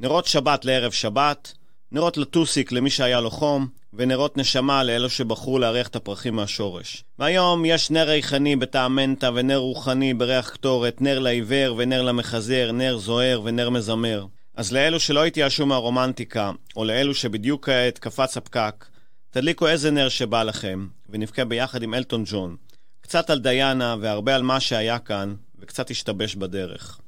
נרות 0.00 0.26
שבת 0.26 0.64
לערב 0.64 0.92
שבת, 0.92 1.52
נרות 1.92 2.16
לטוסיק 2.16 2.72
למי 2.72 2.90
שהיה 2.90 3.20
לו 3.20 3.30
חום, 3.30 3.68
ונרות 3.92 4.36
נשמה 4.36 4.82
לאלו 4.82 5.10
שבחרו 5.10 5.58
לארח 5.58 5.88
את 5.88 5.96
הפרחים 5.96 6.36
מהשורש. 6.36 7.04
והיום 7.18 7.64
יש 7.64 7.90
נר 7.90 8.08
ריחני 8.08 8.56
בטעם 8.56 8.96
מנטה, 8.96 9.30
ונר 9.34 9.56
רוחני 9.56 10.14
בריח 10.14 10.50
קטורת, 10.50 11.00
נר 11.00 11.18
לעיוור 11.18 11.74
ונר 11.78 12.02
למחזר, 12.02 12.72
נר 12.72 12.98
זוהר 12.98 13.40
ונר 13.44 13.70
מזמר. 13.70 14.26
אז 14.56 14.72
לאלו 14.72 15.00
שלא 15.00 15.24
התייאשו 15.24 15.66
מהרומנטיקה, 15.66 16.50
או 16.76 16.84
לאלו 16.84 17.14
שבדיוק 17.14 17.66
כעת 17.66 17.98
קפץ 17.98 18.36
הפקק, 18.36 18.84
תדליקו 19.30 19.68
איזה 19.68 19.90
נר 19.90 20.08
שבא 20.08 20.42
לכם, 20.42 20.86
ונבכה 21.08 21.44
ביחד 21.44 21.82
עם 21.82 21.94
אלטון 21.94 22.24
ג'ון. 22.26 22.56
קצת 23.00 23.30
על 23.30 23.38
דיאנה 23.38 23.96
והרבה 24.00 24.34
על 24.34 24.42
מה 24.42 24.60
שהיה 24.60 24.98
כאן, 24.98 25.34
וקצת 25.60 25.90
השתבש 25.90 26.34
בדרך. 26.34 27.01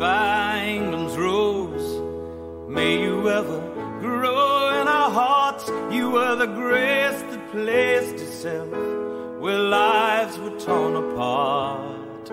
Goodbye, 0.00 0.64
England's 0.76 1.14
rose. 1.18 2.00
May 2.70 3.02
you 3.02 3.28
ever 3.28 3.60
grow 4.00 4.80
in 4.80 4.88
our 4.88 5.10
hearts. 5.10 5.70
You 5.94 6.08
were 6.08 6.36
the 6.36 6.46
grace 6.46 7.20
that 7.28 7.50
placed 7.50 8.14
itself 8.14 8.70
where 9.42 9.58
lives 9.58 10.38
were 10.38 10.58
torn 10.58 10.96
apart. 10.96 12.30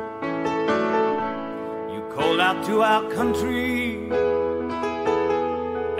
You 1.94 2.02
called 2.16 2.40
out 2.40 2.66
to 2.68 2.84
our 2.84 3.04
country 3.12 3.98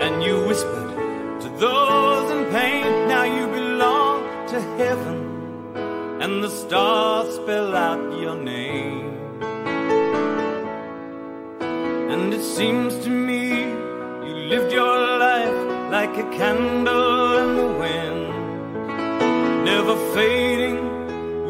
and 0.04 0.22
you 0.22 0.42
whispered 0.46 1.40
to 1.42 1.48
those 1.60 2.30
in 2.30 2.50
pain. 2.50 3.08
Now 3.08 3.24
you 3.24 3.46
belong 3.46 4.22
to 4.52 4.58
heaven 4.78 5.18
and 6.22 6.42
the 6.42 6.48
stars 6.48 7.34
spell 7.34 7.76
out 7.76 8.18
your 8.18 8.36
name. 8.36 9.07
And 12.12 12.32
it 12.32 12.42
seems 12.42 12.98
to 13.04 13.10
me 13.10 13.50
you 14.26 14.34
lived 14.52 14.72
your 14.72 14.98
life 15.18 15.58
like 15.90 16.16
a 16.16 16.30
candle 16.30 17.38
in 17.42 17.56
the 17.56 17.68
wind, 17.82 19.64
never 19.64 19.94
fading 20.14 20.78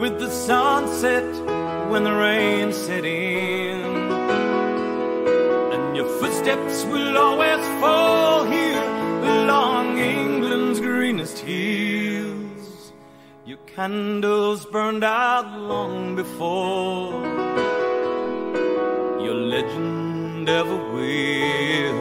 with 0.01 0.19
the 0.19 0.31
sunset 0.31 1.29
when 1.91 2.03
the 2.03 2.13
rain 2.13 2.73
set 2.73 3.05
in. 3.05 3.81
And 5.75 5.97
your 5.97 6.09
footsteps 6.19 6.85
will 6.87 7.17
always 7.17 7.65
fall 7.81 8.45
here 8.45 8.83
along 9.37 9.99
England's 9.99 10.81
greenest 10.81 11.39
hills. 11.39 12.93
Your 13.47 13.59
candles 13.59 14.67
burned 14.67 15.05
out 15.05 15.47
long 15.57 16.17
before 16.17 17.13
your 19.25 19.35
legend 19.35 19.98
ever 20.49 20.77
will. 20.77 21.99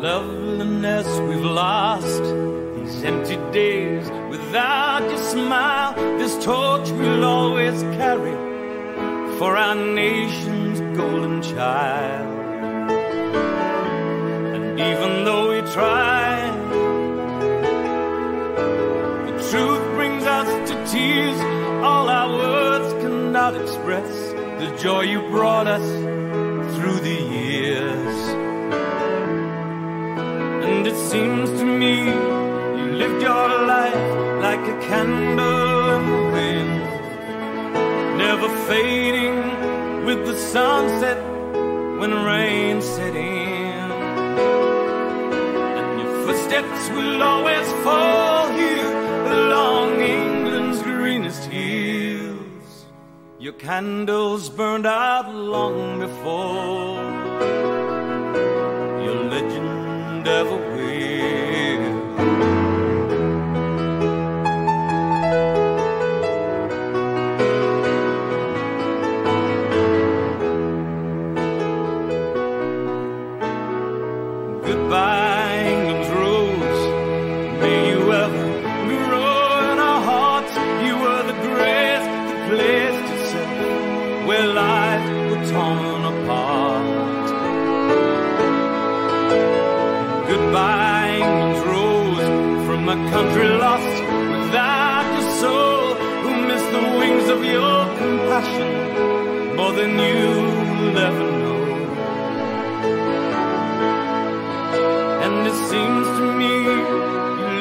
Loveliness 0.00 1.06
we've 1.28 1.44
lost, 1.44 2.22
these 2.76 3.04
empty 3.04 3.36
days 3.52 4.10
without 4.30 5.02
your 5.10 5.18
smile, 5.18 5.92
this 6.18 6.42
torch 6.42 6.88
we'll 6.92 7.24
always 7.24 7.82
carry 7.98 8.36
for 9.38 9.54
our 9.56 9.74
nation's 9.74 10.80
golden 10.96 11.42
child. 11.42 12.27
Cannot 23.48 23.62
express 23.62 24.10
the 24.60 24.76
joy 24.82 25.00
you 25.00 25.20
brought 25.30 25.66
us 25.66 25.88
through 26.76 27.00
the 27.00 27.18
years. 27.38 28.16
And 30.66 30.86
it 30.86 30.96
seems 31.10 31.48
to 31.58 31.64
me 31.64 31.94
you 32.78 32.86
lived 33.02 33.22
your 33.22 33.48
life 33.74 34.08
like 34.42 34.60
a 34.60 34.78
candle 34.88 35.90
in 35.96 36.04
the 36.14 36.22
wind, 36.36 36.80
never 38.18 38.48
fading 38.66 40.04
with 40.04 40.26
the 40.26 40.36
sunset 40.36 41.18
when 42.00 42.12
rain 42.24 42.82
set 42.82 43.16
in. 43.16 43.90
And 45.78 46.00
your 46.00 46.26
footsteps 46.26 46.90
will 46.90 47.22
always 47.22 47.66
fall 47.84 48.50
here 48.50 48.92
along 49.38 50.00
England's 50.00 50.82
greenest 50.82 51.44
hills. 51.44 51.87
Your 53.48 53.56
candles 53.56 54.50
burned 54.50 54.84
out 54.86 55.34
long 55.34 56.00
before 56.00 56.97
compassion 98.38 99.56
more 99.56 99.72
than 99.72 99.90
you'll 99.98 100.98
ever 100.98 101.30
know. 101.42 101.62
And 105.24 105.46
it 105.50 105.58
seems 105.70 106.06
to 106.18 106.24
me 106.40 106.52
you 106.68 106.80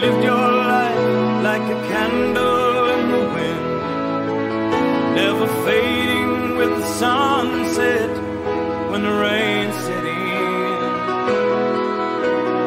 lived 0.03 0.23
your 0.23 0.47
life 0.73 1.43
like 1.49 1.65
a 1.77 1.79
candle 1.91 2.89
in 2.95 3.03
the 3.15 3.23
wind, 3.35 3.65
never 5.15 5.47
fading 5.65 6.57
with 6.57 6.71
the 6.79 6.87
sunset 7.03 8.11
when 8.91 9.01
the 9.03 9.15
rain 9.27 9.71
set 9.83 10.05
in. 10.05 10.15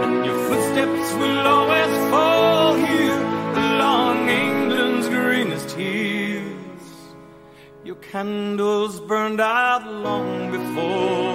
And 0.04 0.24
your 0.26 0.38
footsteps 0.48 1.08
will 1.20 1.46
always 1.54 2.10
fall 2.10 2.19
candles 8.10 8.98
burned 8.98 9.40
out 9.40 9.86
long 9.86 10.50
before 10.50 11.29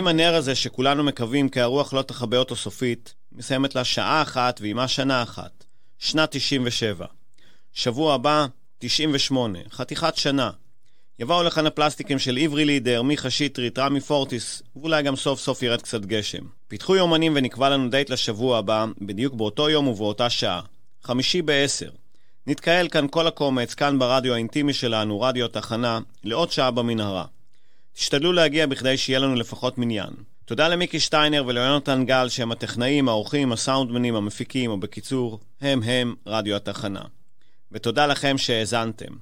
ואם 0.00 0.06
הנר 0.06 0.34
הזה 0.34 0.54
שכולנו 0.54 1.04
מקווים 1.04 1.48
כי 1.48 1.60
הרוח 1.60 1.92
לא 1.92 2.02
תכבה 2.02 2.36
אותו 2.36 2.56
סופית, 2.56 3.14
מסיימת 3.32 3.74
לה 3.74 3.84
שעה 3.84 4.22
אחת 4.22 4.60
ועימה 4.60 4.88
שנה 4.88 5.22
אחת. 5.22 5.64
שנת 5.98 6.30
97. 6.30 7.06
שבוע 7.72 8.14
הבא, 8.14 8.46
98. 8.78 9.58
חתיכת 9.70 10.16
שנה. 10.16 10.50
יבואו 11.18 11.42
לכאן 11.42 11.66
הפלסטיקים 11.66 12.18
של 12.18 12.38
עברי 12.38 12.64
לידר, 12.64 13.02
מיכה 13.02 13.30
שטרית, 13.30 13.78
רמי 13.78 14.00
פורטיס, 14.00 14.62
ואולי 14.76 15.02
גם 15.02 15.16
סוף 15.16 15.40
סוף 15.40 15.62
ירד 15.62 15.82
קצת 15.82 16.00
גשם. 16.00 16.42
פיתחו 16.68 16.96
יומנים 16.96 17.32
ונקבע 17.36 17.68
לנו 17.68 17.90
דייט 17.90 18.10
לשבוע 18.10 18.58
הבא, 18.58 18.86
בדיוק 19.00 19.34
באותו 19.34 19.70
יום 19.70 19.88
ובאותה 19.88 20.30
שעה. 20.30 20.60
חמישי 21.02 21.42
בעשר. 21.42 21.90
נתקהל 22.46 22.88
כאן 22.88 23.06
כל 23.10 23.26
הקומץ, 23.26 23.74
כאן 23.74 23.98
ברדיו 23.98 24.34
האינטימי 24.34 24.72
שלנו, 24.72 25.20
רדיו 25.20 25.48
תחנה, 25.48 25.98
לעוד 26.24 26.52
שעה 26.52 26.70
במנהרה. 26.70 27.24
תשתדלו 27.94 28.32
להגיע 28.32 28.66
בכדי 28.66 28.96
שיהיה 28.96 29.18
לנו 29.18 29.34
לפחות 29.34 29.78
מניין. 29.78 30.10
תודה 30.44 30.68
למיקי 30.68 31.00
שטיינר 31.00 31.44
וליונתן 31.46 32.04
גל 32.04 32.28
שהם 32.28 32.52
הטכנאים, 32.52 33.08
האורחים, 33.08 33.52
הסאונדמנים, 33.52 34.14
המפיקים, 34.14 34.70
או 34.70 34.80
בקיצור, 34.80 35.40
הם 35.60 35.82
הם 35.82 36.14
רדיו 36.26 36.56
התחנה. 36.56 37.02
ותודה 37.72 38.06
לכם 38.06 38.38
שהאזנתם. 38.38 39.14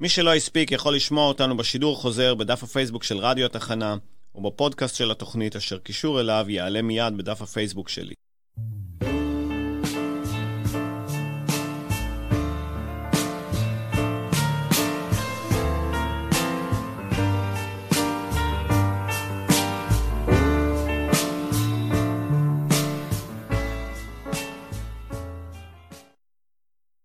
מי 0.00 0.08
שלא 0.08 0.34
הספיק 0.34 0.72
יכול 0.72 0.94
לשמוע 0.94 1.28
אותנו 1.28 1.56
בשידור 1.56 1.96
חוזר 1.96 2.34
בדף 2.34 2.62
הפייסבוק 2.62 3.04
של 3.04 3.18
רדיו 3.18 3.46
התחנה, 3.46 3.96
או 4.34 4.42
בפודקאסט 4.42 4.96
של 4.96 5.10
התוכנית 5.10 5.56
אשר 5.56 5.78
קישור 5.78 6.20
אליו 6.20 6.46
יעלה 6.48 6.82
מיד 6.82 7.16
בדף 7.16 7.42
הפייסבוק 7.42 7.88
שלי. 7.88 8.14